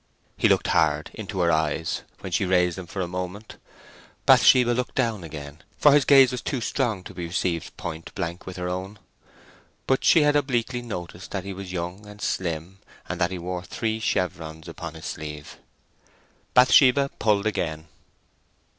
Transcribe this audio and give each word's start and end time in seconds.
He 0.35 0.47
looked 0.49 0.65
hard 0.69 1.11
into 1.13 1.41
her 1.41 1.51
eyes 1.51 2.01
when 2.21 2.31
she 2.31 2.43
raised 2.43 2.75
them 2.75 2.87
for 2.87 3.01
a 3.01 3.07
moment; 3.07 3.57
Bathsheba 4.25 4.71
looked 4.71 4.95
down 4.95 5.23
again, 5.23 5.61
for 5.77 5.91
his 5.91 6.05
gaze 6.05 6.31
was 6.31 6.41
too 6.41 6.59
strong 6.59 7.03
to 7.03 7.13
be 7.13 7.27
received 7.27 7.77
point 7.77 8.11
blank 8.15 8.47
with 8.47 8.57
her 8.57 8.67
own. 8.67 8.97
But 9.85 10.03
she 10.03 10.23
had 10.23 10.35
obliquely 10.35 10.81
noticed 10.81 11.29
that 11.29 11.43
he 11.43 11.53
was 11.53 11.71
young 11.71 12.07
and 12.07 12.19
slim, 12.19 12.79
and 13.07 13.21
that 13.21 13.29
he 13.29 13.37
wore 13.37 13.61
three 13.61 13.99
chevrons 13.99 14.67
upon 14.67 14.95
his 14.95 15.05
sleeve. 15.05 15.59
Bathsheba 16.55 17.11
pulled 17.19 17.45
again. 17.45 17.85